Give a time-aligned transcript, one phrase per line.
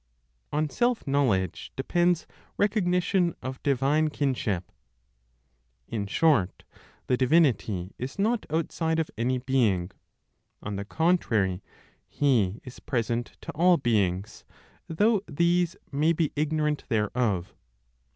[0.51, 2.25] ON SELF KNOWLEDGE DEPENDS
[2.57, 4.71] RECOGNITION OF DIVINE KINSHIP.
[5.89, 6.63] (In short),
[7.05, 9.91] the divinity is not outside of any being.
[10.63, 11.61] On the contrary,
[12.09, 14.43] He is present to all beings,
[14.87, 17.53] though these may be ignorant thereof.